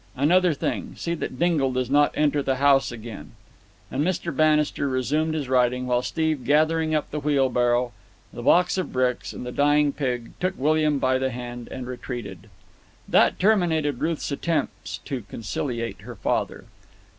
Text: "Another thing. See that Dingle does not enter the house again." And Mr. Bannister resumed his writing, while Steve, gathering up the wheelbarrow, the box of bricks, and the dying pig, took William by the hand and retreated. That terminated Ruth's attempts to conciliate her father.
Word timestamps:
"Another 0.15 0.55
thing. 0.55 0.95
See 0.97 1.13
that 1.13 1.37
Dingle 1.37 1.71
does 1.71 1.87
not 1.87 2.11
enter 2.15 2.41
the 2.41 2.55
house 2.55 2.91
again." 2.91 3.33
And 3.91 4.03
Mr. 4.03 4.35
Bannister 4.35 4.89
resumed 4.89 5.35
his 5.35 5.47
writing, 5.47 5.85
while 5.85 6.01
Steve, 6.01 6.43
gathering 6.43 6.95
up 6.95 7.11
the 7.11 7.19
wheelbarrow, 7.19 7.91
the 8.33 8.41
box 8.41 8.79
of 8.79 8.91
bricks, 8.91 9.31
and 9.31 9.45
the 9.45 9.51
dying 9.51 9.93
pig, 9.93 10.31
took 10.39 10.57
William 10.57 10.97
by 10.97 11.19
the 11.19 11.29
hand 11.29 11.67
and 11.69 11.85
retreated. 11.85 12.49
That 13.07 13.37
terminated 13.37 13.99
Ruth's 13.99 14.31
attempts 14.31 14.97
to 15.05 15.21
conciliate 15.29 16.01
her 16.01 16.15
father. 16.15 16.65